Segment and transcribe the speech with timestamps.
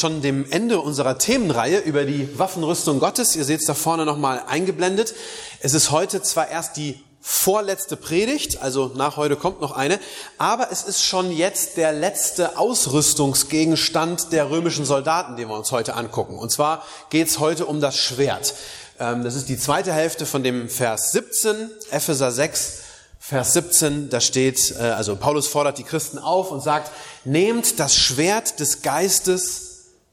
[0.00, 3.36] Schon dem Ende unserer Themenreihe über die Waffenrüstung Gottes.
[3.36, 5.14] Ihr seht es da vorne nochmal eingeblendet.
[5.60, 10.00] Es ist heute zwar erst die vorletzte Predigt, also nach heute kommt noch eine,
[10.38, 15.94] aber es ist schon jetzt der letzte Ausrüstungsgegenstand der römischen Soldaten, den wir uns heute
[15.94, 16.38] angucken.
[16.38, 18.54] Und zwar geht es heute um das Schwert.
[18.98, 22.78] Ähm, Das ist die zweite Hälfte von dem Vers 17, Epheser 6,
[23.18, 26.90] Vers 17, da steht, äh, also Paulus fordert die Christen auf und sagt,
[27.24, 29.69] nehmt das Schwert des Geistes,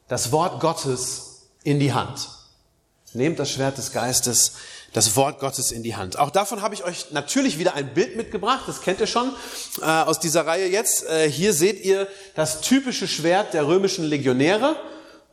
[0.08, 2.28] das Wort Gottes in die Hand.
[3.14, 4.52] Nehmt das Schwert des Geistes,
[4.92, 6.18] das Wort Gottes in die Hand.
[6.18, 9.32] Auch davon habe ich euch natürlich wieder ein Bild mitgebracht, das kennt ihr schon
[9.80, 11.04] äh, aus dieser Reihe jetzt.
[11.08, 14.76] Äh, hier seht ihr das typische Schwert der römischen Legionäre.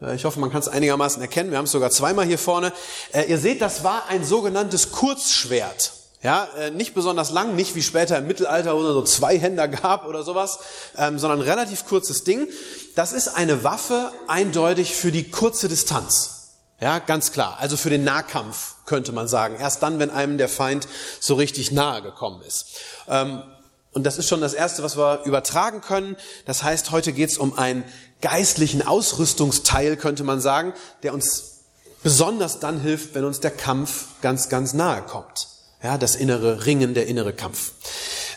[0.02, 1.52] Äh, Ich hoffe, man kann es einigermaßen erkennen.
[1.52, 2.72] Wir haben es sogar zweimal hier vorne.
[3.12, 5.94] Äh, Ihr seht, das war ein sogenanntes Kurzschwert.
[6.26, 9.68] Ja, äh, nicht besonders lang, nicht wie später im Mittelalter, wo es so zwei Händer
[9.68, 10.58] gab oder sowas,
[10.98, 12.48] ähm, sondern relativ kurzes Ding.
[12.96, 16.56] Das ist eine Waffe eindeutig für die kurze Distanz.
[16.82, 17.58] Ja, ganz klar.
[17.60, 19.56] Also für den Nahkampf könnte man sagen.
[19.60, 20.88] Erst dann, wenn einem der Feind
[21.20, 22.70] so richtig nahe gekommen ist.
[23.08, 23.44] Ähm,
[23.92, 26.18] und das ist schon das Erste, was wir übertragen können.
[26.48, 27.84] Das heißt, heute geht es um einen
[28.22, 30.74] geistlichen Ausrüstungsteil, könnte man sagen,
[31.04, 31.62] der uns
[32.02, 35.55] besonders dann hilft, wenn uns der Kampf ganz, ganz nahe kommt.
[35.86, 37.74] Ja, das innere Ringen, der innere Kampf.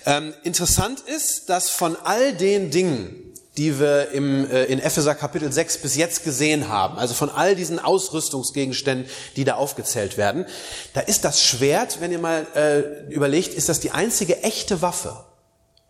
[0.05, 5.51] Ähm, interessant ist, dass von all den Dingen, die wir im, äh, in Epheser Kapitel
[5.51, 10.45] 6 bis jetzt gesehen haben, also von all diesen Ausrüstungsgegenständen, die da aufgezählt werden,
[10.93, 15.25] da ist das Schwert, wenn ihr mal äh, überlegt, ist das die einzige echte Waffe.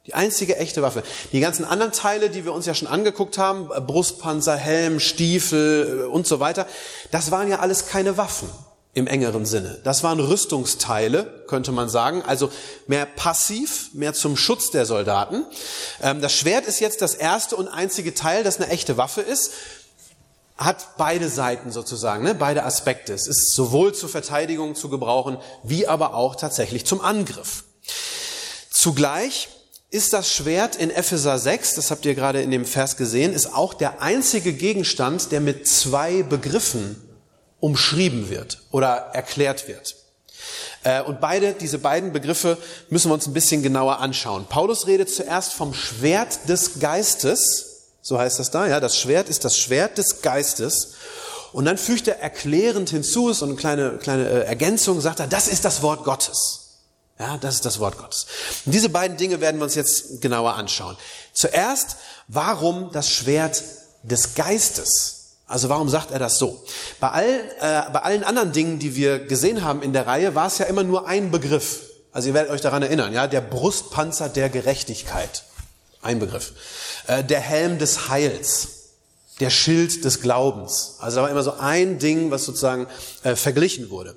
[0.06, 1.02] Die einzige echte Waffe.
[1.32, 6.06] Die ganzen anderen Teile, die wir uns ja schon angeguckt haben, Brustpanzer, Helm, Stiefel äh,
[6.06, 6.68] und so weiter,
[7.10, 8.48] das waren ja alles keine Waffen
[8.94, 9.78] im engeren Sinne.
[9.84, 12.50] Das waren Rüstungsteile, könnte man sagen, also
[12.86, 15.44] mehr passiv, mehr zum Schutz der Soldaten.
[16.02, 19.52] Ähm, Das Schwert ist jetzt das erste und einzige Teil, das eine echte Waffe ist,
[20.56, 22.34] hat beide Seiten sozusagen, ne?
[22.34, 23.14] beide Aspekte.
[23.14, 27.64] Es ist sowohl zur Verteidigung zu gebrauchen, wie aber auch tatsächlich zum Angriff.
[28.68, 29.48] Zugleich
[29.90, 33.54] ist das Schwert in Epheser 6, das habt ihr gerade in dem Vers gesehen, ist
[33.54, 37.07] auch der einzige Gegenstand, der mit zwei Begriffen
[37.60, 39.96] umschrieben wird oder erklärt wird.
[40.84, 42.58] Äh, Und beide, diese beiden Begriffe
[42.88, 44.46] müssen wir uns ein bisschen genauer anschauen.
[44.48, 47.66] Paulus redet zuerst vom Schwert des Geistes,
[48.02, 50.94] so heißt das da, ja, das Schwert ist das Schwert des Geistes.
[51.52, 55.48] Und dann fügt er erklärend hinzu, so eine kleine, kleine äh, Ergänzung, sagt er, das
[55.48, 56.64] ist das Wort Gottes.
[57.18, 58.26] Ja, das ist das Wort Gottes.
[58.64, 60.96] Und diese beiden Dinge werden wir uns jetzt genauer anschauen.
[61.32, 61.96] Zuerst,
[62.28, 63.62] warum das Schwert
[64.04, 65.17] des Geistes?
[65.48, 66.62] Also warum sagt er das so?
[67.00, 70.46] Bei, all, äh, bei allen anderen Dingen, die wir gesehen haben in der Reihe, war
[70.46, 71.80] es ja immer nur ein Begriff.
[72.12, 75.44] Also ihr werdet euch daran erinnern, ja, der Brustpanzer der Gerechtigkeit.
[76.02, 76.52] Ein Begriff.
[77.06, 78.68] Äh, der Helm des Heils.
[79.40, 80.96] Der Schild des Glaubens.
[81.00, 82.86] Also da war immer so ein Ding, was sozusagen
[83.22, 84.16] äh, verglichen wurde.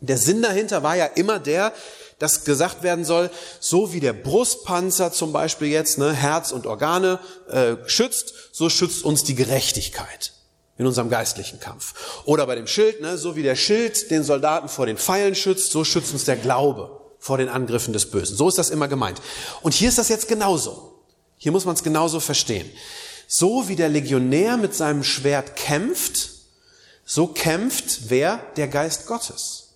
[0.00, 1.74] Der Sinn dahinter war ja immer der,
[2.18, 7.18] dass gesagt werden soll, so wie der Brustpanzer zum Beispiel jetzt ne, Herz und Organe
[7.50, 10.32] äh, schützt, so schützt uns die Gerechtigkeit
[10.80, 11.92] in unserem geistlichen Kampf.
[12.24, 15.72] Oder bei dem Schild, ne, so wie der Schild den Soldaten vor den Pfeilen schützt,
[15.72, 18.34] so schützt uns der Glaube vor den Angriffen des Bösen.
[18.34, 19.20] So ist das immer gemeint.
[19.60, 21.02] Und hier ist das jetzt genauso.
[21.36, 22.70] Hier muss man es genauso verstehen.
[23.28, 26.30] So wie der Legionär mit seinem Schwert kämpft,
[27.04, 28.42] so kämpft wer?
[28.56, 29.74] Der Geist Gottes.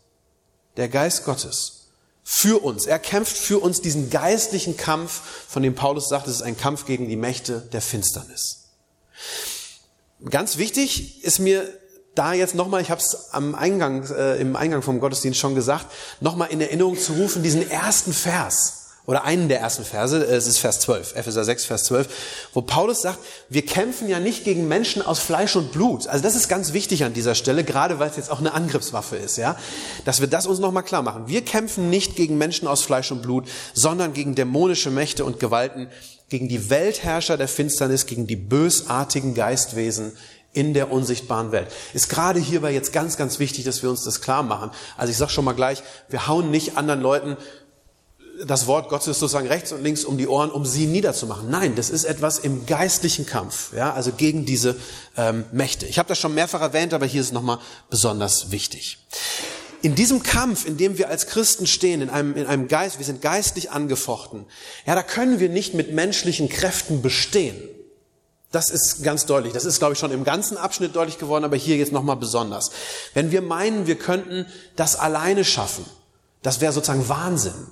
[0.78, 1.88] Der Geist Gottes.
[2.22, 2.86] Für uns.
[2.86, 6.86] Er kämpft für uns diesen geistlichen Kampf, von dem Paulus sagt, es ist ein Kampf
[6.86, 8.70] gegen die Mächte der Finsternis.
[10.30, 11.68] Ganz wichtig ist mir
[12.14, 15.86] da jetzt nochmal, ich habe es am Eingang, äh, im Eingang vom Gottesdienst schon gesagt,
[16.20, 20.46] nochmal in Erinnerung zu rufen, diesen ersten Vers oder einen der ersten Verse, äh, es
[20.46, 22.08] ist Vers 12, Epheser 6, Vers 12,
[22.54, 23.18] wo Paulus sagt,
[23.50, 26.06] wir kämpfen ja nicht gegen Menschen aus Fleisch und Blut.
[26.06, 29.16] Also das ist ganz wichtig an dieser Stelle, gerade weil es jetzt auch eine Angriffswaffe
[29.16, 29.56] ist, ja,
[30.04, 31.24] dass wir das uns nochmal klar machen.
[31.26, 35.88] Wir kämpfen nicht gegen Menschen aus Fleisch und Blut, sondern gegen dämonische Mächte und Gewalten,
[36.28, 40.12] gegen die Weltherrscher der Finsternis, gegen die bösartigen Geistwesen
[40.52, 41.68] in der unsichtbaren Welt.
[41.92, 44.70] Ist gerade hierbei jetzt ganz, ganz wichtig, dass wir uns das klar machen.
[44.96, 47.36] Also ich sage schon mal gleich, wir hauen nicht anderen Leuten
[48.46, 51.50] das Wort Gottes sozusagen rechts und links um die Ohren, um sie niederzumachen.
[51.50, 54.76] Nein, das ist etwas im geistlichen Kampf, ja, also gegen diese
[55.16, 55.86] ähm, Mächte.
[55.86, 57.58] Ich habe das schon mehrfach erwähnt, aber hier ist es nochmal
[57.90, 58.98] besonders wichtig.
[59.84, 63.04] In diesem Kampf, in dem wir als Christen stehen, in einem, in einem Geist, wir
[63.04, 64.46] sind geistlich angefochten,
[64.86, 67.54] ja, da können wir nicht mit menschlichen Kräften bestehen.
[68.50, 69.52] Das ist ganz deutlich.
[69.52, 72.70] Das ist, glaube ich, schon im ganzen Abschnitt deutlich geworden, aber hier jetzt nochmal besonders.
[73.12, 75.84] Wenn wir meinen, wir könnten das alleine schaffen,
[76.40, 77.66] das wäre sozusagen Wahnsinn.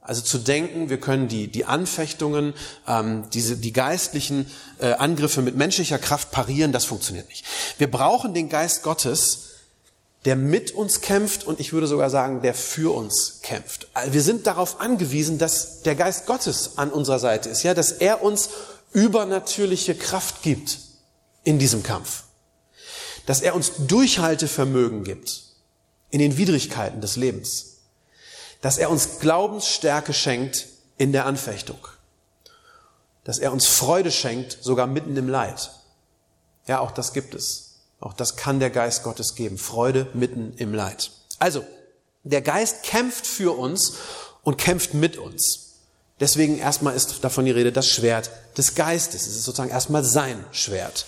[0.00, 2.54] Also zu denken, wir können die, die Anfechtungen,
[2.88, 7.44] ähm, diese, die geistlichen äh, Angriffe mit menschlicher Kraft parieren, das funktioniert nicht.
[7.76, 9.49] Wir brauchen den Geist Gottes,
[10.24, 13.88] der mit uns kämpft und ich würde sogar sagen, der für uns kämpft.
[14.08, 18.22] Wir sind darauf angewiesen, dass der Geist Gottes an unserer Seite ist, ja, dass er
[18.22, 18.50] uns
[18.92, 20.78] übernatürliche Kraft gibt
[21.42, 22.24] in diesem Kampf.
[23.26, 25.42] Dass er uns Durchhaltevermögen gibt
[26.10, 27.78] in den Widrigkeiten des Lebens.
[28.60, 30.66] Dass er uns Glaubensstärke schenkt
[30.98, 31.78] in der Anfechtung.
[33.24, 35.70] Dass er uns Freude schenkt, sogar mitten im Leid.
[36.66, 37.69] Ja, auch das gibt es.
[38.00, 39.58] Auch das kann der Geist Gottes geben.
[39.58, 41.10] Freude mitten im Leid.
[41.38, 41.64] Also,
[42.24, 43.94] der Geist kämpft für uns
[44.42, 45.70] und kämpft mit uns.
[46.18, 49.22] Deswegen erstmal ist davon die Rede das Schwert des Geistes.
[49.26, 51.06] Es ist sozusagen erstmal sein Schwert.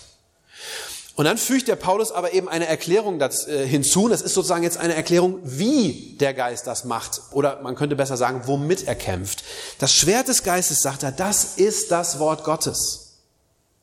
[1.14, 4.08] Und dann fügt der Paulus aber eben eine Erklärung das, äh, hinzu.
[4.08, 7.20] Das ist sozusagen jetzt eine Erklärung, wie der Geist das macht.
[7.32, 9.44] Oder man könnte besser sagen, womit er kämpft.
[9.78, 13.01] Das Schwert des Geistes, sagt er, das ist das Wort Gottes.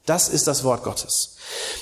[0.05, 1.35] Das ist das Wort Gottes.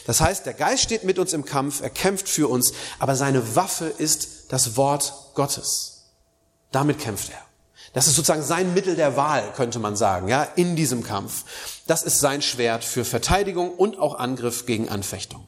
[0.06, 3.56] Das heißt, der Geist steht mit uns im Kampf, er kämpft für uns, aber seine
[3.56, 6.04] Waffe ist das Wort Gottes.
[6.72, 7.42] Damit kämpft er.
[7.94, 11.46] Das ist sozusagen sein Mittel der Wahl, könnte man sagen, ja, in diesem Kampf.
[11.88, 15.48] Das ist sein Schwert für Verteidigung und auch Angriff gegen Anfechtung.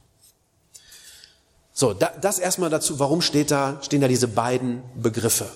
[1.73, 5.49] So, das erstmal dazu, warum steht da, stehen da diese beiden Begriffe?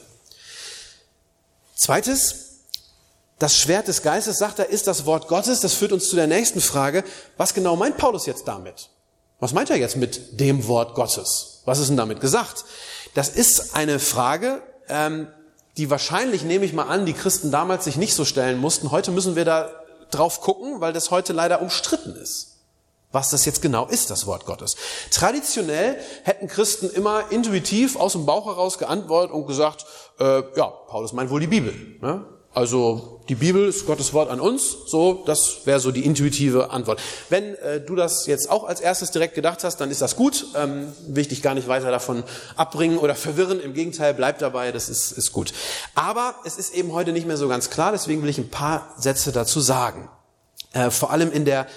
[1.76, 2.53] Zweites,
[3.44, 5.60] das Schwert des Geistes, sagt er, ist das Wort Gottes.
[5.60, 7.04] Das führt uns zu der nächsten Frage.
[7.36, 8.90] Was genau meint Paulus jetzt damit?
[9.42, 11.62] Was meint er jetzt mit dem Wort Gottes?
[11.66, 12.64] Was ist denn damit gesagt?
[13.16, 15.28] Das ist eine Frage, ähm,
[15.76, 18.92] die wahrscheinlich, nehme ich mal an, die Christen damals sich nicht so stellen mussten.
[18.92, 19.70] Heute müssen wir da
[20.10, 22.54] drauf gucken, weil das heute leider umstritten ist
[23.14, 24.76] was das jetzt genau ist, das Wort Gottes.
[25.12, 29.86] Traditionell hätten Christen immer intuitiv aus dem Bauch heraus geantwortet und gesagt,
[30.20, 31.74] äh, ja, Paulus meint wohl die Bibel.
[32.02, 32.26] Ne?
[32.54, 37.02] Also die Bibel ist Gottes Wort an uns, so das wäre so die intuitive Antwort.
[37.30, 40.46] Wenn äh, du das jetzt auch als erstes direkt gedacht hast, dann ist das gut.
[40.56, 42.24] Ähm, will ich dich gar nicht weiter davon
[42.56, 43.60] abbringen oder verwirren.
[43.60, 45.54] Im Gegenteil, bleib dabei, das ist, ist gut.
[45.96, 48.94] Aber es ist eben heute nicht mehr so ganz klar, deswegen will ich ein paar
[48.98, 50.10] Sätze dazu sagen.
[50.74, 51.68] Äh, vor allem in der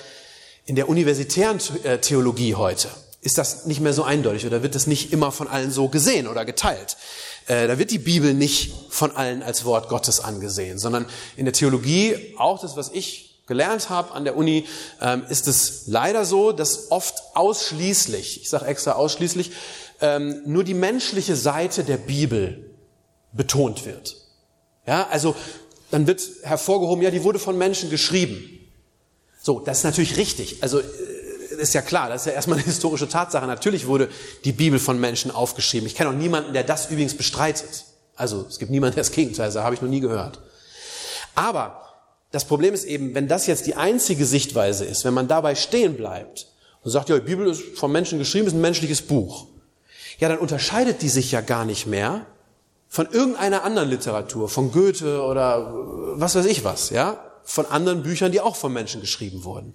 [0.66, 2.88] in der universitären äh, Theologie heute
[3.20, 6.26] ist das nicht mehr so eindeutig oder wird das nicht immer von allen so gesehen
[6.28, 6.96] oder geteilt.
[7.46, 11.06] Äh, da wird die Bibel nicht von allen als Wort Gottes angesehen, sondern
[11.36, 14.66] in der Theologie, auch das, was ich gelernt habe an der Uni,
[15.00, 19.52] ähm, ist es leider so, dass oft ausschließlich, ich sage extra ausschließlich,
[20.00, 22.70] ähm, nur die menschliche Seite der Bibel
[23.32, 24.16] betont wird.
[24.86, 25.36] Ja, also
[25.90, 28.58] dann wird hervorgehoben, ja, die wurde von Menschen geschrieben.
[29.40, 30.62] So, das ist natürlich richtig.
[30.62, 30.80] Also
[31.56, 33.46] ist ja klar, das ist ja erstmal eine historische Tatsache.
[33.46, 34.08] Natürlich wurde
[34.44, 35.86] die Bibel von Menschen aufgeschrieben.
[35.86, 37.84] Ich kenne auch niemanden, der das übrigens bestreitet.
[38.14, 40.40] Also es gibt niemanden, der das Gegenteil sagt, habe ich noch nie gehört.
[41.34, 41.82] Aber
[42.32, 45.96] das Problem ist eben, wenn das jetzt die einzige Sichtweise ist, wenn man dabei stehen
[45.96, 46.48] bleibt
[46.82, 49.46] und sagt, ja, die Bibel ist vom Menschen geschrieben, ist ein menschliches Buch,
[50.18, 52.26] ja, dann unterscheidet die sich ja gar nicht mehr
[52.88, 55.72] von irgendeiner anderen Literatur, von Goethe oder
[56.14, 59.74] was weiß ich was, ja, von anderen Büchern, die auch von Menschen geschrieben wurden.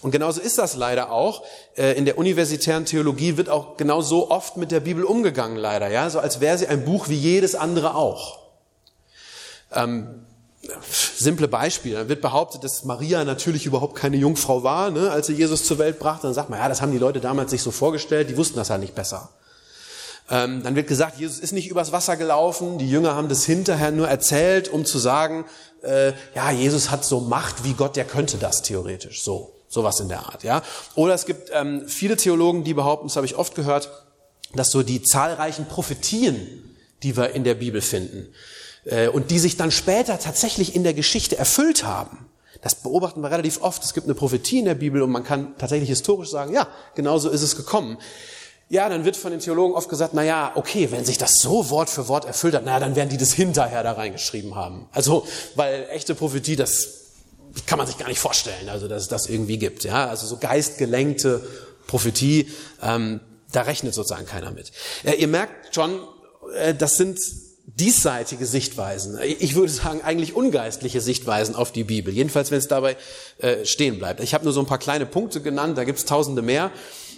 [0.00, 1.42] Und genauso ist das leider auch.
[1.76, 5.88] Äh, in der universitären Theologie wird auch genau so oft mit der Bibel umgegangen, leider,
[5.88, 8.38] ja, so als wäre sie ein Buch wie jedes andere auch.
[9.72, 10.26] Ähm,
[11.16, 11.96] simple Beispiele.
[11.96, 15.78] Da wird behauptet, dass Maria natürlich überhaupt keine Jungfrau war, ne, als sie Jesus zur
[15.78, 16.26] Welt brachte.
[16.26, 18.70] Dann sagt man, ja, das haben die Leute damals sich so vorgestellt, die wussten das
[18.70, 19.30] halt nicht besser.
[20.30, 23.90] Ähm, dann wird gesagt, Jesus ist nicht übers Wasser gelaufen, die Jünger haben das hinterher
[23.90, 25.46] nur erzählt, um zu sagen,
[25.82, 29.22] äh, ja, Jesus hat so Macht wie Gott, der könnte das theoretisch.
[29.22, 29.57] So.
[29.68, 30.62] Sowas in der Art, ja.
[30.94, 33.90] Oder es gibt ähm, viele Theologen, die behaupten, das habe ich oft gehört,
[34.54, 38.32] dass so die zahlreichen Prophetien, die wir in der Bibel finden,
[38.84, 42.28] äh, und die sich dann später tatsächlich in der Geschichte erfüllt haben,
[42.62, 43.84] das beobachten wir relativ oft.
[43.84, 47.18] Es gibt eine Prophetie in der Bibel und man kann tatsächlich historisch sagen, ja, genau
[47.18, 47.98] so ist es gekommen.
[48.70, 51.70] Ja, dann wird von den Theologen oft gesagt, na ja, okay, wenn sich das so
[51.70, 54.88] Wort für Wort erfüllt hat, na ja, dann werden die das hinterher da reingeschrieben haben.
[54.92, 57.07] Also, weil echte Prophetie, das
[57.66, 59.84] kann man sich gar nicht vorstellen, also dass es das irgendwie gibt.
[59.84, 61.46] Ja, also so geistgelenkte
[61.86, 62.48] Prophetie,
[62.82, 63.20] ähm,
[63.52, 64.72] da rechnet sozusagen keiner mit.
[65.04, 66.00] Äh, ihr merkt schon,
[66.54, 67.18] äh, das sind
[67.66, 72.96] diesseitige Sichtweisen, ich würde sagen eigentlich ungeistliche Sichtweisen auf die Bibel, jedenfalls wenn es dabei
[73.38, 74.20] äh, stehen bleibt.
[74.20, 76.70] Ich habe nur so ein paar kleine Punkte genannt, da gibt es tausende mehr,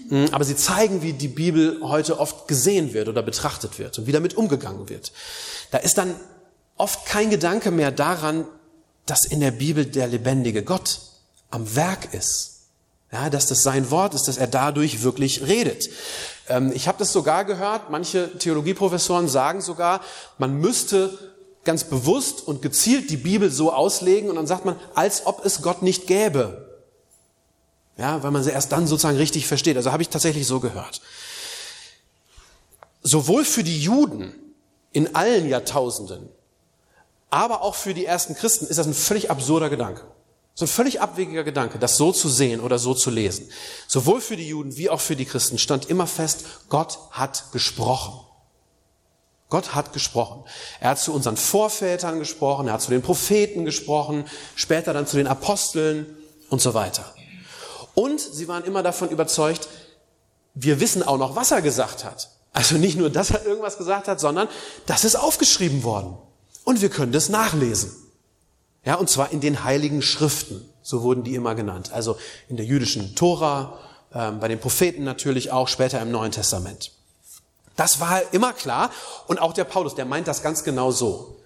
[0.08, 4.08] hm, aber sie zeigen, wie die Bibel heute oft gesehen wird oder betrachtet wird und
[4.08, 5.12] wie damit umgegangen wird.
[5.70, 6.16] Da ist dann
[6.76, 8.44] oft kein Gedanke mehr daran,
[9.06, 11.00] dass in der Bibel der lebendige Gott
[11.50, 12.60] am Werk ist.
[13.12, 15.90] Ja, dass das sein Wort ist, dass er dadurch wirklich redet.
[16.48, 20.00] Ähm, ich habe das sogar gehört, manche Theologieprofessoren sagen sogar,
[20.38, 21.18] man müsste
[21.64, 25.60] ganz bewusst und gezielt die Bibel so auslegen und dann sagt man, als ob es
[25.60, 26.70] Gott nicht gäbe.
[27.98, 29.76] Ja, weil man sie erst dann sozusagen richtig versteht.
[29.76, 31.02] Also habe ich tatsächlich so gehört.
[33.02, 34.32] Sowohl für die Juden
[34.92, 36.28] in allen Jahrtausenden,
[37.30, 40.02] aber auch für die ersten Christen ist das ein völlig absurder Gedanke.
[40.54, 43.48] So ein völlig abwegiger Gedanke, das so zu sehen oder so zu lesen.
[43.86, 48.20] Sowohl für die Juden wie auch für die Christen stand immer fest, Gott hat gesprochen.
[49.48, 50.44] Gott hat gesprochen.
[50.80, 55.16] Er hat zu unseren Vorvätern gesprochen, er hat zu den Propheten gesprochen, später dann zu
[55.16, 56.16] den Aposteln
[56.50, 57.14] und so weiter.
[57.94, 59.68] Und sie waren immer davon überzeugt,
[60.54, 62.30] wir wissen auch noch, was er gesagt hat.
[62.52, 64.48] Also nicht nur, dass er irgendwas gesagt hat, sondern
[64.86, 66.16] das ist aufgeschrieben worden.
[66.64, 67.94] Und wir können das nachlesen.
[68.84, 70.64] Ja, und zwar in den heiligen Schriften.
[70.82, 71.92] So wurden die immer genannt.
[71.92, 72.16] Also
[72.48, 73.78] in der jüdischen Tora,
[74.14, 76.92] ähm, bei den Propheten natürlich auch, später im Neuen Testament.
[77.76, 78.90] Das war immer klar.
[79.26, 81.36] Und auch der Paulus, der meint das ganz genau so.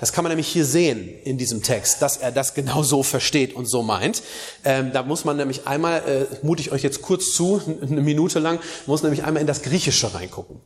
[0.00, 3.54] Das kann man nämlich hier sehen in diesem Text, dass er das genau so versteht
[3.54, 4.22] und so meint.
[4.64, 8.38] Ähm, da muss man nämlich einmal, äh, mute ich euch jetzt kurz zu, eine Minute
[8.38, 10.60] lang, muss nämlich einmal in das Griechische reingucken.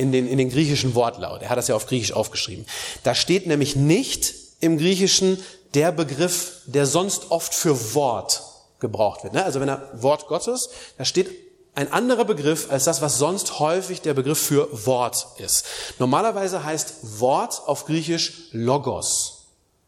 [0.00, 1.42] In den, in den griechischen Wortlaut.
[1.42, 2.64] Er hat das ja auf Griechisch aufgeschrieben.
[3.02, 5.38] Da steht nämlich nicht im Griechischen
[5.74, 8.42] der Begriff, der sonst oft für Wort
[8.80, 9.34] gebraucht wird.
[9.34, 9.44] Ne?
[9.44, 11.30] Also wenn er Wort Gottes, da steht
[11.74, 15.64] ein anderer Begriff als das, was sonst häufig der Begriff für Wort ist.
[15.98, 19.46] Normalerweise heißt Wort auf Griechisch Logos.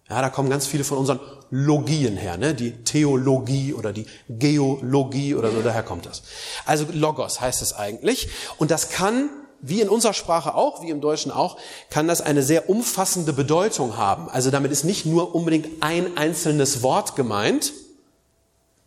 [0.08, 2.54] Ja, da kommen ganz viele von unseren Logien her, ne?
[2.54, 6.22] die Theologie oder die Geologie oder so, daher kommt das.
[6.64, 8.28] Also Logos heißt es eigentlich.
[8.58, 9.28] Und das kann
[9.62, 11.56] wie in unserer Sprache auch, wie im Deutschen auch,
[11.88, 14.28] kann das eine sehr umfassende Bedeutung haben.
[14.28, 17.72] Also damit ist nicht nur unbedingt ein einzelnes Wort gemeint,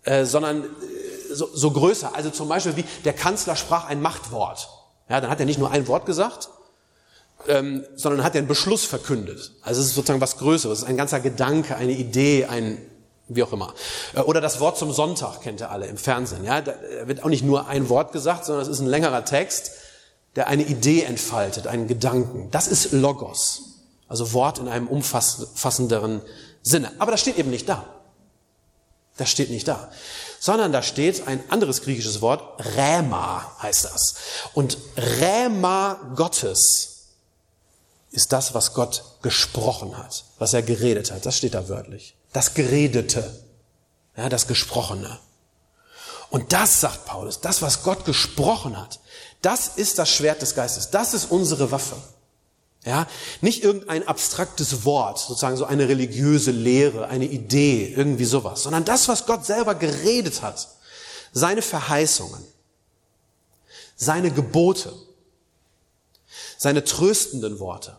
[0.03, 2.13] äh, sondern äh, so, so größer.
[2.13, 4.69] Also zum Beispiel wie der Kanzler sprach ein Machtwort.
[5.09, 6.49] Ja, dann hat er nicht nur ein Wort gesagt,
[7.47, 9.53] ähm, sondern hat er einen Beschluss verkündet.
[9.61, 12.77] Also es ist sozusagen was Größeres, ein ganzer Gedanke, eine Idee, ein
[13.27, 13.73] wie auch immer.
[14.13, 16.43] Äh, oder das Wort zum Sonntag kennt ihr alle im Fernsehen.
[16.43, 16.73] Ja, da
[17.05, 19.71] wird auch nicht nur ein Wort gesagt, sondern es ist ein längerer Text
[20.35, 22.49] der eine Idee entfaltet, einen Gedanken.
[22.51, 23.61] Das ist Logos,
[24.07, 26.21] also Wort in einem umfassenderen
[26.61, 26.91] Sinne.
[26.99, 27.85] Aber das steht eben nicht da.
[29.17, 29.91] Das steht nicht da.
[30.39, 34.15] Sondern da steht ein anderes griechisches Wort, Räma heißt das.
[34.53, 36.95] Und Räma Gottes
[38.11, 41.25] ist das, was Gott gesprochen hat, was er geredet hat.
[41.25, 42.15] Das steht da wörtlich.
[42.33, 43.43] Das Geredete,
[44.17, 45.19] ja, das Gesprochene.
[46.29, 48.99] Und das, sagt Paulus, das, was Gott gesprochen hat,
[49.45, 50.89] das ist das Schwert des Geistes.
[50.89, 51.95] Das ist unsere Waffe.
[52.83, 53.07] Ja,
[53.41, 59.07] nicht irgendein abstraktes Wort, sozusagen so eine religiöse Lehre, eine Idee, irgendwie sowas, sondern das,
[59.07, 60.67] was Gott selber geredet hat.
[61.31, 62.43] Seine Verheißungen,
[63.95, 64.93] seine Gebote,
[66.57, 67.97] seine tröstenden Worte,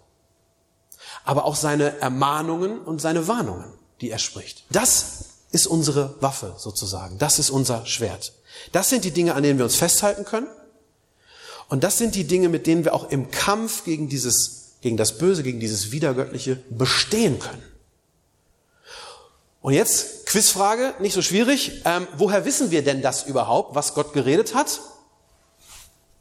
[1.24, 4.64] aber auch seine Ermahnungen und seine Warnungen, die er spricht.
[4.70, 7.18] Das ist unsere Waffe sozusagen.
[7.18, 8.32] Das ist unser Schwert.
[8.70, 10.48] Das sind die Dinge, an denen wir uns festhalten können.
[11.68, 15.18] Und das sind die Dinge, mit denen wir auch im Kampf gegen dieses, gegen das
[15.18, 17.62] Böse, gegen dieses Widergöttliche bestehen können.
[19.60, 21.82] Und jetzt Quizfrage, nicht so schwierig.
[21.84, 24.80] Ähm, woher wissen wir denn das überhaupt, was Gott geredet hat?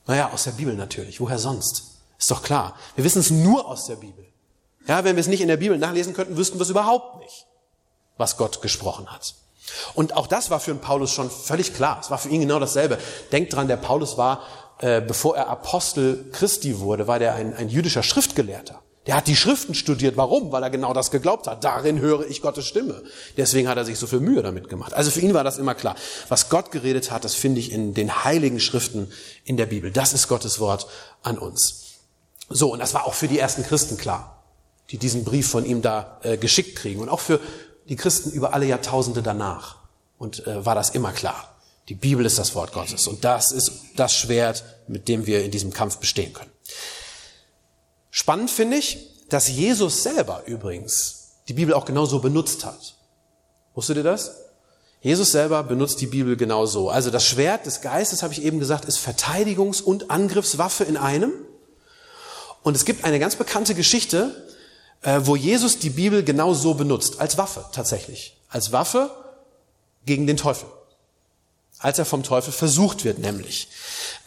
[0.08, 1.20] Naja, aus der Bibel natürlich.
[1.20, 2.00] Woher sonst?
[2.18, 2.76] Ist doch klar.
[2.96, 4.26] Wir wissen es nur aus der Bibel.
[4.88, 7.46] Ja, wenn wir es nicht in der Bibel nachlesen könnten, wüssten wir es überhaupt nicht,
[8.18, 9.36] was Gott gesprochen hat.
[9.94, 12.00] Und auch das war für Paulus schon völlig klar.
[12.00, 13.00] Es war für ihn genau dasselbe.
[13.32, 14.44] Denkt dran, der Paulus war
[14.80, 18.82] äh, bevor er Apostel Christi wurde, war der ein, ein jüdischer Schriftgelehrter.
[19.08, 20.18] Der hat die Schriften studiert.
[20.18, 20.52] Warum?
[20.52, 21.64] Weil er genau das geglaubt hat.
[21.64, 23.04] Darin höre ich Gottes Stimme.
[23.38, 24.94] Deswegen hat er sich so viel Mühe damit gemacht.
[24.94, 25.96] Also für ihn war das immer klar.
[26.28, 29.12] Was Gott geredet hat, das finde ich in den heiligen Schriften
[29.44, 29.92] in der Bibel.
[29.92, 30.88] Das ist Gottes Wort
[31.22, 31.84] an uns.
[32.50, 34.44] So, und das war auch für die ersten Christen klar,
[34.90, 37.00] die diesen Brief von ihm da äh, geschickt kriegen.
[37.00, 37.40] Und auch für
[37.88, 39.78] die Christen über alle Jahrtausende danach.
[40.18, 41.55] Und äh, war das immer klar.
[41.90, 45.52] Die Bibel ist das Wort Gottes und das ist das Schwert, mit dem wir in
[45.52, 46.52] diesem Kampf bestehen können.
[48.10, 48.98] Spannend finde ich,
[49.30, 52.96] dass Jesus selber übrigens die Bibel auch genauso benutzt hat.
[53.76, 54.32] Wusstet ihr das?
[55.02, 56.90] Jesus selber benutzt die Bibel genauso.
[56.90, 61.32] Also das Schwert des Geistes, habe ich eben gesagt, ist Verteidigungs- und Angriffswaffe in einem.
[62.64, 64.48] Und es gibt eine ganz bekannte Geschichte,
[65.04, 68.36] äh, wo Jesus die Bibel genau so benutzt, als Waffe tatsächlich.
[68.50, 69.12] Als Waffe
[70.08, 70.68] gegen den Teufel.
[71.86, 73.68] Als er vom Teufel versucht wird, nämlich.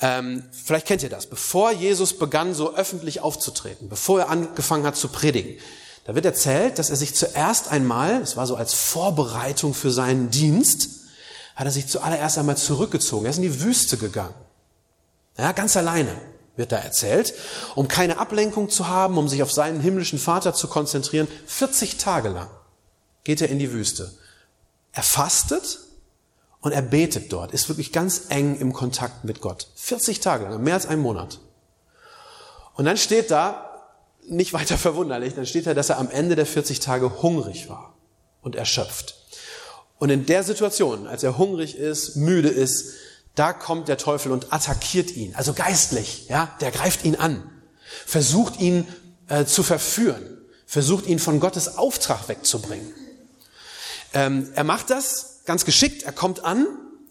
[0.00, 1.26] Ähm, vielleicht kennt ihr das.
[1.26, 5.58] Bevor Jesus begann, so öffentlich aufzutreten, bevor er angefangen hat zu predigen,
[6.04, 10.30] da wird erzählt, dass er sich zuerst einmal, es war so als Vorbereitung für seinen
[10.30, 10.88] Dienst,
[11.56, 13.26] hat er sich zuallererst einmal zurückgezogen.
[13.26, 14.36] Er ist in die Wüste gegangen.
[15.36, 16.14] Ja, ganz alleine
[16.54, 17.34] wird da erzählt,
[17.74, 21.26] um keine Ablenkung zu haben, um sich auf seinen himmlischen Vater zu konzentrieren.
[21.48, 22.50] 40 Tage lang
[23.24, 24.12] geht er in die Wüste.
[24.92, 25.80] Er fastet
[26.68, 29.68] und er betet dort, ist wirklich ganz eng im Kontakt mit Gott.
[29.76, 31.40] 40 Tage lang, mehr als einen Monat.
[32.74, 33.88] Und dann steht da,
[34.28, 37.94] nicht weiter verwunderlich, dann steht da, dass er am Ende der 40 Tage hungrig war
[38.42, 39.14] und erschöpft.
[39.98, 42.92] Und in der Situation, als er hungrig ist, müde ist,
[43.34, 47.50] da kommt der Teufel und attackiert ihn, also geistlich, ja, der greift ihn an,
[48.04, 48.86] versucht ihn
[49.28, 52.92] äh, zu verführen, versucht ihn von Gottes Auftrag wegzubringen.
[54.12, 56.66] Ähm, er macht das ganz geschickt, er kommt an,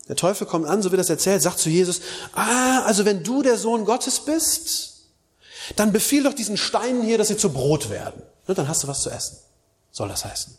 [0.08, 2.02] der Teufel kommt an, so wird das erzählt, sagt zu Jesus,
[2.34, 5.08] ah, also wenn du der Sohn Gottes bist,
[5.76, 8.22] dann befiehl doch diesen Steinen hier, dass sie zu Brot werden.
[8.48, 9.38] Ne, dann hast du was zu essen,
[9.92, 10.56] soll das heißen.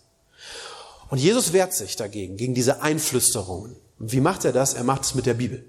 [1.08, 3.76] Und Jesus wehrt sich dagegen, gegen diese Einflüsterungen.
[3.98, 4.74] Und wie macht er das?
[4.74, 5.64] Er macht es mit der Bibel,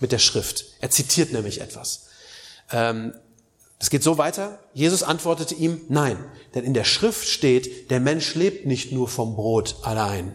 [0.00, 0.66] mit der Schrift.
[0.80, 2.06] Er zitiert nämlich etwas.
[2.70, 3.14] Ähm,
[3.78, 4.58] es geht so weiter.
[4.74, 6.22] Jesus antwortete ihm, nein,
[6.54, 10.34] denn in der Schrift steht, der Mensch lebt nicht nur vom Brot allein,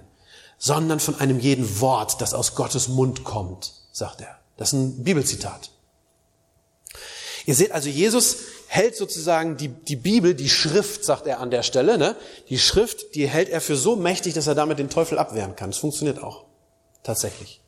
[0.59, 4.37] sondern von einem jeden Wort, das aus Gottes Mund kommt, sagt er.
[4.57, 5.71] Das ist ein Bibelzitat.
[7.45, 8.37] Ihr seht also, Jesus
[8.67, 12.15] hält sozusagen die, die Bibel, die Schrift, sagt er an der Stelle, ne?
[12.49, 15.71] die Schrift, die hält er für so mächtig, dass er damit den Teufel abwehren kann.
[15.71, 16.45] Das funktioniert auch.
[17.01, 17.61] Tatsächlich.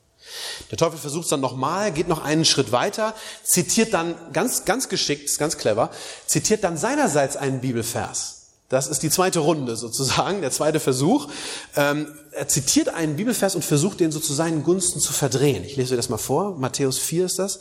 [0.69, 4.87] Der Teufel versucht es dann nochmal, geht noch einen Schritt weiter, zitiert dann ganz, ganz
[4.89, 5.89] geschickt, ganz clever,
[6.27, 8.40] zitiert dann seinerseits einen Bibelvers.
[8.71, 11.27] Das ist die zweite Runde sozusagen, der zweite Versuch.
[11.75, 15.65] Ähm, er zitiert einen Bibelvers und versucht den so zu seinen Gunsten zu verdrehen.
[15.65, 16.57] Ich lese euch das mal vor.
[16.57, 17.59] Matthäus 4 ist das.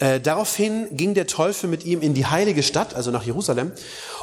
[0.00, 3.70] Äh, daraufhin ging der Teufel mit ihm in die heilige Stadt, also nach Jerusalem,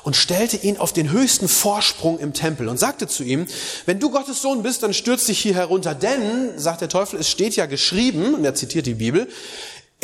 [0.04, 3.48] und stellte ihn auf den höchsten Vorsprung im Tempel und sagte zu ihm,
[3.86, 7.30] wenn du Gottes Sohn bist, dann stürz dich hier herunter, denn, sagt der Teufel, es
[7.30, 9.30] steht ja geschrieben, und er zitiert die Bibel,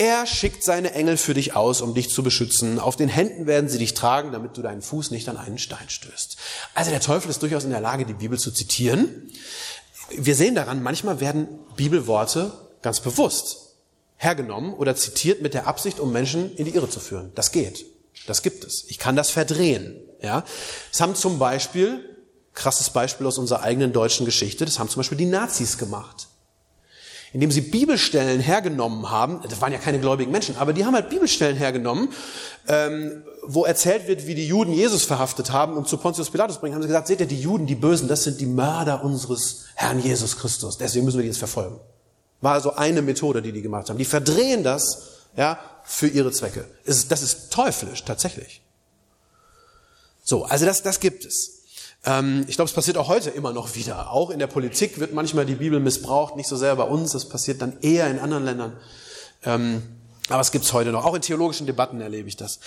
[0.01, 2.79] er schickt seine Engel für dich aus, um dich zu beschützen.
[2.79, 5.89] Auf den Händen werden sie dich tragen, damit du deinen Fuß nicht an einen Stein
[5.89, 6.37] stößt.
[6.73, 9.31] Also der Teufel ist durchaus in der Lage, die Bibel zu zitieren.
[10.09, 13.75] Wir sehen daran, manchmal werden Bibelworte ganz bewusst
[14.15, 17.31] hergenommen oder zitiert mit der Absicht, um Menschen in die Irre zu führen.
[17.35, 17.85] Das geht.
[18.25, 18.85] Das gibt es.
[18.87, 20.01] Ich kann das verdrehen.
[20.23, 20.43] Ja,
[20.91, 22.03] das haben zum Beispiel
[22.55, 24.65] krasses Beispiel aus unserer eigenen deutschen Geschichte.
[24.65, 26.27] Das haben zum Beispiel die Nazis gemacht,
[27.33, 29.41] indem sie Bibelstellen hergenommen haben.
[29.49, 32.09] Das waren ja keine gläubigen Menschen, aber die haben halt Bibelstellen hergenommen,
[32.67, 36.75] ähm, wo erzählt wird, wie die Juden Jesus verhaftet haben und zu Pontius Pilatus bringen.
[36.75, 39.99] Haben sie gesagt: Seht ihr, die Juden, die Bösen, das sind die Mörder unseres Herrn
[39.99, 40.77] Jesus Christus.
[40.77, 41.79] Deswegen müssen wir die jetzt verfolgen.
[42.41, 43.97] War also eine Methode, die die gemacht haben.
[43.97, 46.65] Die verdrehen das, ja, für ihre Zwecke.
[46.85, 48.61] Das ist teuflisch, tatsächlich.
[50.23, 51.60] So, also das, das gibt es.
[52.05, 54.11] Ähm, ich glaube, es passiert auch heute immer noch wieder.
[54.11, 57.29] Auch in der Politik wird manchmal die Bibel missbraucht, nicht so sehr bei uns, das
[57.29, 58.77] passiert dann eher in anderen Ländern.
[59.43, 59.83] Ähm,
[60.29, 61.05] aber es gibt's heute noch.
[61.05, 62.59] Auch in theologischen Debatten erlebe ich das.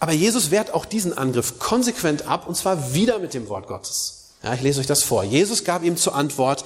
[0.00, 4.32] Aber Jesus wehrt auch diesen Angriff konsequent ab, und zwar wieder mit dem Wort Gottes.
[4.42, 5.24] Ja, ich lese euch das vor.
[5.24, 6.64] Jesus gab ihm zur Antwort,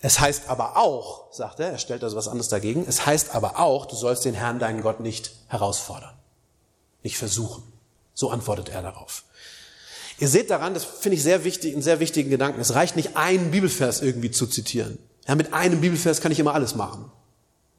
[0.00, 3.58] es heißt aber auch, sagt er, er stellt also was anderes dagegen, es heißt aber
[3.58, 6.14] auch, du sollst den Herrn, deinen Gott, nicht herausfordern,
[7.02, 7.62] nicht versuchen.
[8.14, 9.24] So antwortet er darauf.
[10.20, 12.60] Ihr seht daran, das finde ich sehr wichtig, einen sehr wichtigen Gedanken.
[12.60, 14.98] Es reicht nicht, einen Bibelvers irgendwie zu zitieren.
[15.26, 17.10] Ja, mit einem Bibelvers kann ich immer alles machen.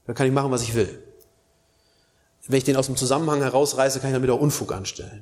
[0.08, 1.04] Dann kann ich machen, was ich will.
[2.48, 5.22] Wenn ich den aus dem Zusammenhang herausreiße, kann ich damit auch Unfug anstellen.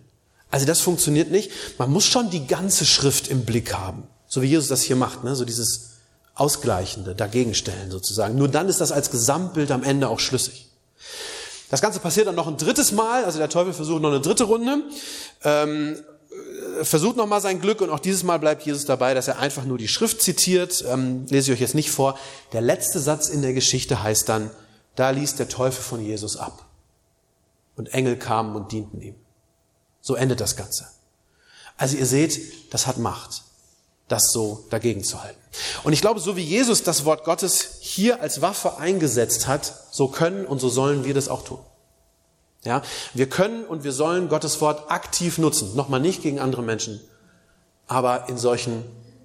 [0.50, 1.52] Also das funktioniert nicht.
[1.78, 4.08] Man muss schon die ganze Schrift im Blick haben.
[4.26, 5.36] So wie Jesus das hier macht, ne?
[5.36, 5.98] so dieses
[6.36, 8.36] Ausgleichende dagegen stellen sozusagen.
[8.36, 10.70] Nur dann ist das als Gesamtbild am Ende auch schlüssig.
[11.70, 14.46] Das Ganze passiert dann noch ein drittes Mal, also der Teufel versucht noch eine dritte
[14.46, 14.82] Runde,
[15.44, 15.98] ähm,
[16.84, 19.78] versucht nochmal sein Glück und auch dieses Mal bleibt Jesus dabei, dass er einfach nur
[19.78, 22.18] die Schrift zitiert, ähm, lese ich euch jetzt nicht vor.
[22.54, 24.52] Der letzte Satz in der Geschichte heißt dann,
[24.96, 26.66] da ließ der Teufel von Jesus ab
[27.76, 29.16] und Engel kamen und dienten ihm.
[30.02, 30.88] So endet das Ganze.
[31.78, 33.44] Also ihr seht, das hat Macht
[34.10, 35.40] das so dagegen zu halten.
[35.84, 40.08] Und ich glaube, so wie Jesus das Wort Gottes hier als Waffe eingesetzt hat, so
[40.10, 41.60] können und so sollen wir das auch tun.
[42.66, 42.82] Ja,
[43.14, 45.76] wir können und wir sollen Gottes Wort aktiv nutzen.
[45.76, 47.00] Nochmal nicht gegen andere Menschen,
[47.88, 48.84] aber in solchen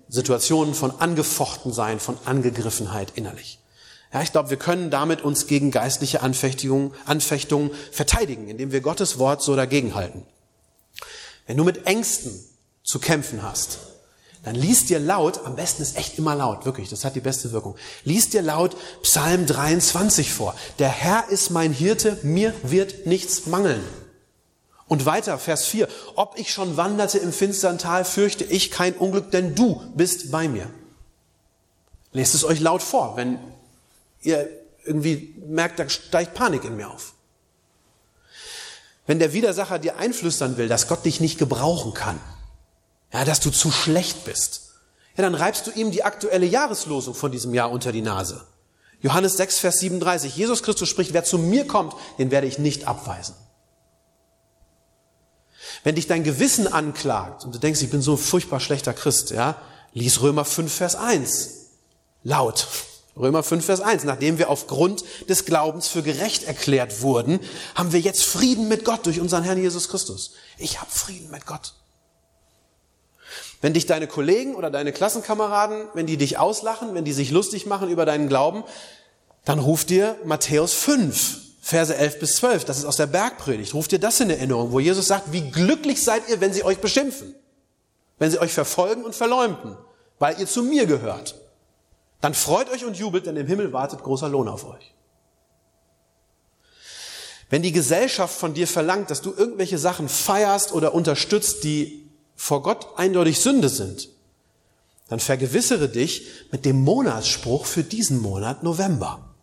[0.09, 3.59] Situationen von angefochten sein, von Angegriffenheit innerlich.
[4.12, 9.18] Ja, ich glaube, wir können damit uns gegen geistliche Anfechtungen, Anfechtungen verteidigen, indem wir Gottes
[9.18, 10.23] Wort so dagegenhalten.
[11.47, 12.33] wenn du mit Ängsten
[12.85, 13.79] zu kämpfen hast,
[14.44, 17.52] dann liest dir laut, am besten ist echt immer laut, wirklich, das hat die beste
[17.52, 17.76] Wirkung.
[18.04, 20.54] Liest dir laut Psalm 23 vor.
[20.78, 23.83] Der Herr ist mein Hirte, mir wird nichts mangeln.
[24.87, 25.88] Und weiter, Vers 4.
[26.14, 30.46] Ob ich schon wanderte im finstern Tal, fürchte ich kein Unglück, denn du bist bei
[30.46, 30.70] mir.
[32.12, 33.38] Lest es euch laut vor, wenn
[34.20, 34.46] ihr
[34.85, 37.14] irgendwie merkt, da steigt Panik in mir auf.
[39.07, 42.20] Wenn der Widersacher dir einflüstern will, dass Gott dich nicht gebrauchen kann,
[43.14, 44.72] ja, dass du zu schlecht bist,
[45.16, 48.44] ja, dann reibst du ihm die aktuelle Jahreslosung von diesem Jahr unter die Nase.
[49.00, 50.37] Johannes 6, Vers 37.
[50.37, 53.37] Jesus Christus spricht, wer zu mir kommt, den werde ich nicht abweisen.
[55.85, 59.31] Wenn dich dein Gewissen anklagt und du denkst, ich bin so ein furchtbar schlechter Christ,
[59.31, 59.57] ja,
[59.92, 61.50] lies Römer 5, Vers 1.
[62.24, 62.66] Laut.
[63.16, 64.03] Römer 5, Vers 1.
[64.05, 67.38] Nachdem wir aufgrund des Glaubens für gerecht erklärt wurden,
[67.77, 70.33] haben wir jetzt Frieden mit Gott durch unseren Herrn Jesus Christus.
[70.59, 71.74] Ich habe Frieden mit Gott.
[73.64, 77.64] Wenn dich deine Kollegen oder deine Klassenkameraden, wenn die dich auslachen, wenn die sich lustig
[77.64, 78.62] machen über deinen Glauben,
[79.46, 82.66] dann ruf dir Matthäus 5, Verse 11 bis 12.
[82.66, 83.72] Das ist aus der Bergpredigt.
[83.72, 86.77] Ruf dir das in Erinnerung, wo Jesus sagt, wie glücklich seid ihr, wenn sie euch
[86.77, 87.35] beschimpfen,
[88.18, 89.79] wenn sie euch verfolgen und verleumden,
[90.18, 91.35] weil ihr zu mir gehört.
[92.20, 94.92] Dann freut euch und jubelt, denn im Himmel wartet großer Lohn auf euch.
[97.48, 102.03] Wenn die Gesellschaft von dir verlangt, dass du irgendwelche Sachen feierst oder unterstützt, die
[102.37, 104.09] vor Gott eindeutig Sünde sind,
[105.09, 109.35] dann vergewissere dich mit dem Monatsspruch für diesen Monat November.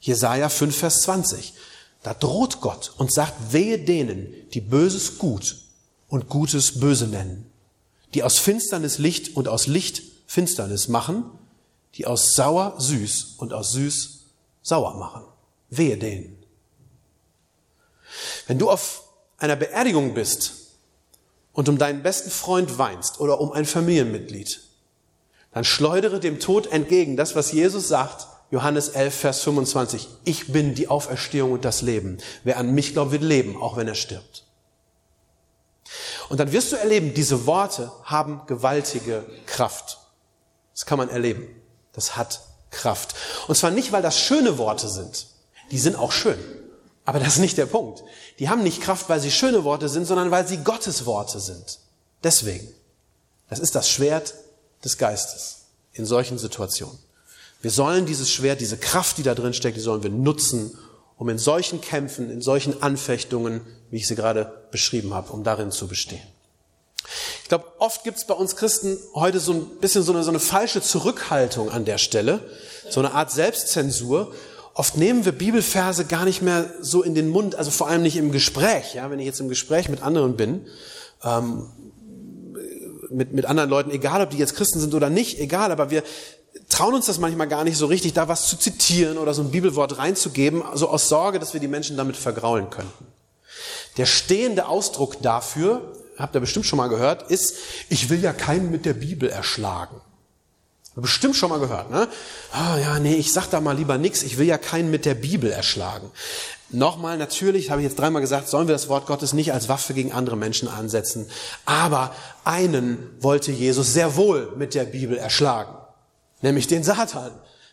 [0.00, 1.54] Jesaja 5, Vers 20.
[2.02, 5.56] Da droht Gott und sagt, wehe denen, die Böses gut
[6.08, 7.50] und Gutes böse nennen,
[8.14, 11.24] die aus Finsternis Licht und aus Licht Finsternis machen
[11.98, 14.20] die aus sauer süß und aus süß
[14.62, 15.24] sauer machen.
[15.70, 16.42] Wehe denen.
[18.46, 19.02] Wenn du auf
[19.36, 20.52] einer Beerdigung bist
[21.52, 24.60] und um deinen besten Freund weinst oder um ein Familienmitglied,
[25.52, 30.08] dann schleudere dem Tod entgegen das, was Jesus sagt, Johannes 11, Vers 25.
[30.24, 32.18] Ich bin die Auferstehung und das Leben.
[32.44, 34.44] Wer an mich glaubt, wird leben, auch wenn er stirbt.
[36.28, 39.98] Und dann wirst du erleben, diese Worte haben gewaltige Kraft.
[40.74, 41.46] Das kann man erleben.
[41.92, 43.14] Das hat Kraft.
[43.48, 45.26] Und zwar nicht, weil das schöne Worte sind.
[45.70, 46.38] Die sind auch schön.
[47.08, 48.04] Aber das ist nicht der Punkt.
[48.38, 51.78] Die haben nicht Kraft, weil sie schöne Worte sind, sondern weil sie Gottes Worte sind.
[52.22, 52.68] Deswegen.
[53.48, 54.34] Das ist das Schwert
[54.84, 56.98] des Geistes in solchen Situationen.
[57.62, 60.76] Wir sollen dieses Schwert, diese Kraft, die da drin steckt, die sollen wir nutzen,
[61.16, 65.70] um in solchen Kämpfen, in solchen Anfechtungen, wie ich sie gerade beschrieben habe, um darin
[65.70, 66.20] zu bestehen.
[67.42, 70.30] Ich glaube, oft gibt es bei uns Christen heute so ein bisschen so eine, so
[70.30, 72.50] eine falsche Zurückhaltung an der Stelle,
[72.90, 74.34] so eine Art Selbstzensur.
[74.78, 78.16] Oft nehmen wir Bibelverse gar nicht mehr so in den Mund, also vor allem nicht
[78.16, 78.94] im Gespräch.
[78.94, 80.68] Ja, wenn ich jetzt im Gespräch mit anderen bin,
[81.24, 81.66] ähm,
[83.10, 86.04] mit, mit anderen Leuten, egal ob die jetzt Christen sind oder nicht, egal, aber wir
[86.68, 89.50] trauen uns das manchmal gar nicht so richtig, da was zu zitieren oder so ein
[89.50, 93.08] Bibelwort reinzugeben, so aus Sorge, dass wir die Menschen damit vergraulen könnten.
[93.96, 97.56] Der stehende Ausdruck dafür habt ihr bestimmt schon mal gehört, ist,
[97.88, 100.00] ich will ja keinen mit der Bibel erschlagen.
[101.00, 102.08] Bestimmt schon mal gehört, ne?
[102.50, 105.14] Ah, ja, nee, ich sag da mal lieber nichts, ich will ja keinen mit der
[105.14, 106.10] Bibel erschlagen.
[106.70, 109.94] Nochmal, natürlich, habe ich jetzt dreimal gesagt, sollen wir das Wort Gottes nicht als Waffe
[109.94, 111.30] gegen andere Menschen ansetzen.
[111.64, 115.74] Aber einen wollte Jesus sehr wohl mit der Bibel erschlagen.
[116.42, 117.30] Nämlich den Satan,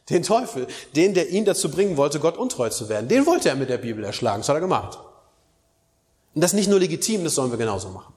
[0.10, 3.08] den Teufel, den, der ihn dazu bringen wollte, Gott untreu zu werden.
[3.08, 5.00] Den wollte er mit der Bibel erschlagen, das hat er gemacht.
[6.36, 8.14] Und das ist nicht nur legitim, das sollen wir genauso machen.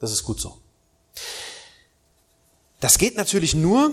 [0.00, 0.58] Das ist gut so.
[2.80, 3.92] Das geht natürlich nur,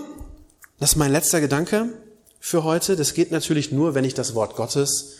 [0.80, 1.88] das ist mein letzter Gedanke
[2.40, 5.16] für heute, das geht natürlich nur, wenn ich das Wort Gottes,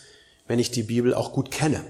[0.47, 1.85] wenn ich die Bibel auch gut kenne.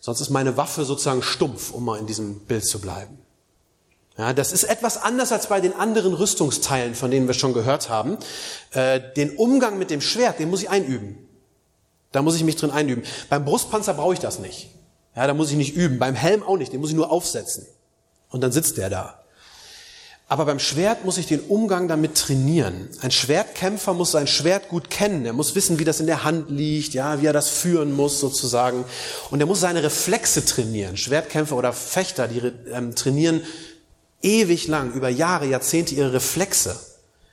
[0.00, 3.18] Sonst ist meine Waffe sozusagen stumpf, um mal in diesem Bild zu bleiben.
[4.18, 7.88] Ja, das ist etwas anders als bei den anderen Rüstungsteilen, von denen wir schon gehört
[7.88, 8.18] haben.
[8.72, 11.18] Äh, den Umgang mit dem Schwert, den muss ich einüben.
[12.12, 13.04] Da muss ich mich drin einüben.
[13.28, 14.70] Beim Brustpanzer brauche ich das nicht.
[15.14, 15.98] Ja, da muss ich nicht üben.
[15.98, 17.66] Beim Helm auch nicht, den muss ich nur aufsetzen.
[18.28, 19.24] Und dann sitzt der da.
[20.30, 22.90] Aber beim Schwert muss ich den Umgang damit trainieren.
[23.00, 25.24] Ein Schwertkämpfer muss sein Schwert gut kennen.
[25.24, 28.20] Er muss wissen, wie das in der Hand liegt, ja, wie er das führen muss
[28.20, 28.84] sozusagen.
[29.30, 30.98] Und er muss seine Reflexe trainieren.
[30.98, 33.40] Schwertkämpfer oder Fechter, die ähm, trainieren
[34.20, 36.78] ewig lang, über Jahre, Jahrzehnte ihre Reflexe.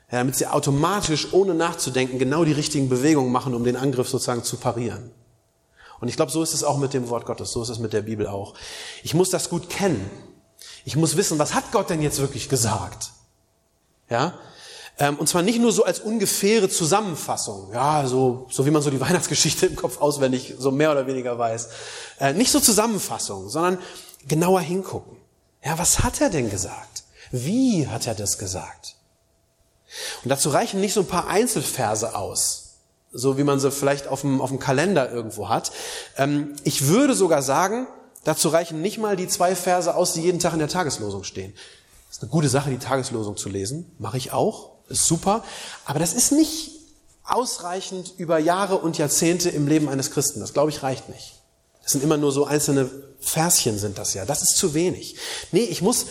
[0.10, 4.44] Ja, damit sie automatisch, ohne nachzudenken, genau die richtigen Bewegungen machen, um den Angriff sozusagen
[4.44, 5.12] zu parieren.
[6.00, 7.92] Und ich glaube, so ist es auch mit dem Wort Gottes, so ist es mit
[7.92, 8.54] der Bibel auch.
[9.04, 10.10] Ich muss das gut kennen.
[10.86, 13.12] Ich muss wissen, was hat Gott denn jetzt wirklich gesagt?
[14.10, 14.34] Ja?
[14.98, 18.90] Ähm, und zwar nicht nur so als ungefähre Zusammenfassung, ja, so, so wie man so
[18.90, 21.70] die Weihnachtsgeschichte im Kopf auswendig so mehr oder weniger weiß.
[22.20, 23.78] Äh, nicht so Zusammenfassung, sondern
[24.28, 25.18] genauer hingucken.
[25.64, 27.04] Ja, was hat er denn gesagt?
[27.32, 28.96] Wie hat er das gesagt?
[30.24, 32.78] Und dazu reichen nicht so ein paar Einzelverse aus,
[33.12, 35.72] so wie man sie vielleicht auf dem, auf dem Kalender irgendwo hat.
[36.18, 37.88] Ähm, ich würde sogar sagen,
[38.26, 41.54] dazu reichen nicht mal die zwei Verse aus, die jeden Tag in der Tageslosung stehen.
[42.08, 43.90] Das ist eine gute Sache, die Tageslosung zu lesen.
[43.98, 44.72] Mache ich auch.
[44.90, 45.44] Ist super.
[45.86, 46.72] Aber das ist nicht
[47.24, 50.42] ausreichend über Jahre und Jahrzehnte im Leben eines Christen.
[50.42, 51.34] Das glaube ich reicht nicht.
[51.82, 54.26] Das sind immer nur so einzelne Verschen sind das ja.
[54.26, 55.16] Das ist zu wenig.
[55.52, 56.08] Nee, ich muss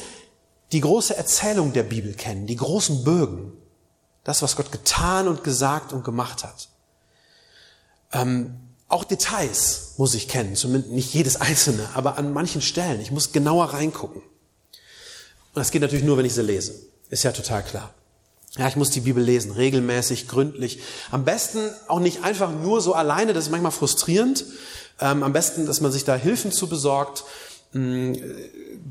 [0.72, 3.52] die große Erzählung der Bibel kennen, die großen Bögen.
[4.24, 6.68] Das, was Gott getan und gesagt und gemacht hat.
[8.12, 8.56] Ähm,
[8.94, 13.00] auch Details muss ich kennen, zumindest nicht jedes einzelne, aber an manchen Stellen.
[13.00, 14.22] Ich muss genauer reingucken.
[14.22, 16.74] Und das geht natürlich nur, wenn ich sie lese.
[17.10, 17.92] Ist ja total klar.
[18.56, 20.78] Ja, ich muss die Bibel lesen, regelmäßig, gründlich.
[21.10, 24.44] Am besten auch nicht einfach nur so alleine, das ist manchmal frustrierend.
[25.00, 27.24] Ähm, am besten, dass man sich da Hilfen zu besorgt.
[27.74, 28.14] Ähm,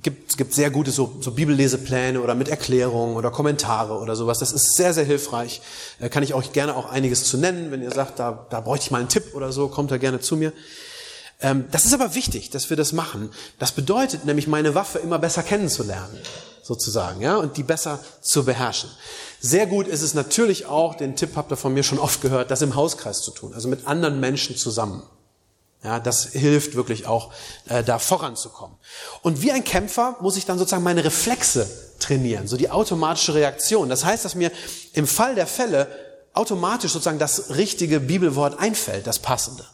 [0.01, 4.39] gibt, gibt sehr gute so, so Bibellesepläne oder mit Erklärungen oder Kommentare oder sowas.
[4.39, 5.61] Das ist sehr, sehr hilfreich.
[5.99, 7.71] Äh, kann ich euch gerne auch einiges zu nennen.
[7.71, 10.19] Wenn ihr sagt, da, da bräuchte ich mal einen Tipp oder so, kommt da gerne
[10.19, 10.53] zu mir.
[11.41, 13.31] Ähm, das ist aber wichtig, dass wir das machen.
[13.59, 16.17] Das bedeutet nämlich, meine Waffe immer besser kennenzulernen,
[16.63, 18.89] sozusagen, ja, und die besser zu beherrschen.
[19.39, 22.49] Sehr gut ist es natürlich auch, den Tipp habt ihr von mir schon oft gehört,
[22.49, 25.03] das im Hauskreis zu tun, also mit anderen Menschen zusammen.
[25.83, 27.33] Ja, das hilft wirklich auch,
[27.67, 28.77] äh, da voranzukommen.
[29.21, 31.69] Und wie ein Kämpfer muss ich dann sozusagen meine Reflexe
[31.99, 33.89] trainieren, so die automatische Reaktion.
[33.89, 34.51] Das heißt, dass mir
[34.93, 35.87] im Fall der Fälle
[36.33, 39.65] automatisch sozusagen das richtige Bibelwort einfällt, das passende.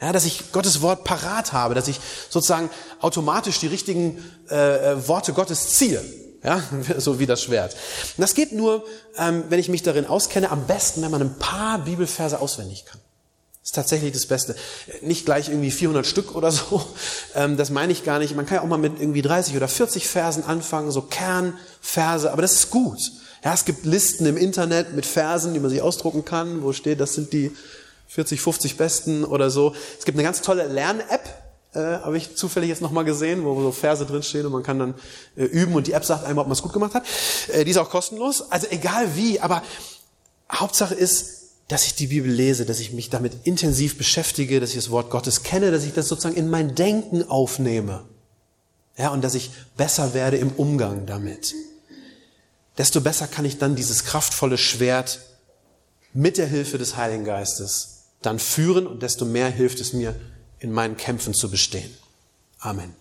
[0.00, 2.00] Ja, dass ich Gottes Wort parat habe, dass ich
[2.30, 6.02] sozusagen automatisch die richtigen äh, äh Worte Gottes ziehe.
[6.42, 6.62] Ja,
[6.98, 7.76] so wie das Schwert.
[8.16, 8.84] Das geht nur,
[9.16, 13.00] ähm, wenn ich mich darin auskenne, am besten, wenn man ein paar Bibelverse auswendig kann.
[13.68, 14.56] Ist tatsächlich das Beste.
[15.02, 16.82] Nicht gleich irgendwie 400 Stück oder so.
[17.34, 18.34] Ähm, das meine ich gar nicht.
[18.34, 22.32] Man kann ja auch mal mit irgendwie 30 oder 40 Versen anfangen, so Kernverse.
[22.32, 22.98] Aber das ist gut.
[23.44, 26.98] Ja, es gibt Listen im Internet mit Versen, die man sich ausdrucken kann, wo steht,
[26.98, 27.54] das sind die
[28.06, 29.74] 40, 50 besten oder so.
[29.98, 31.28] Es gibt eine ganz tolle Lern-App,
[31.74, 34.94] äh, habe ich zufällig jetzt nochmal gesehen, wo so Verse drinstehen und man kann dann
[35.36, 37.04] äh, üben und die App sagt einmal, ob man es gut gemacht hat.
[37.48, 39.62] Äh, die ist auch kostenlos, also egal wie, aber
[40.50, 41.37] Hauptsache ist,
[41.68, 45.10] dass ich die Bibel lese, dass ich mich damit intensiv beschäftige, dass ich das Wort
[45.10, 48.04] Gottes kenne, dass ich das sozusagen in mein Denken aufnehme.
[48.96, 51.54] Ja, und dass ich besser werde im Umgang damit.
[52.78, 55.20] Desto besser kann ich dann dieses kraftvolle Schwert
[56.14, 60.14] mit der Hilfe des Heiligen Geistes dann führen und desto mehr hilft es mir,
[60.58, 61.90] in meinen Kämpfen zu bestehen.
[62.58, 62.94] Amen.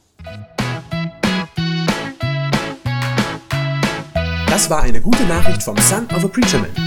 [4.48, 6.87] Das war eine gute Nachricht vom Son of a Preacher Man.